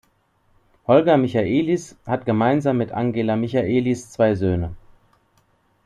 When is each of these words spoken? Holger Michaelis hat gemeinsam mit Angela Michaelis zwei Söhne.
Holger 0.87 1.15
Michaelis 1.17 1.95
hat 2.07 2.25
gemeinsam 2.25 2.75
mit 2.77 2.91
Angela 2.91 3.35
Michaelis 3.35 4.09
zwei 4.11 4.33
Söhne. 4.33 4.75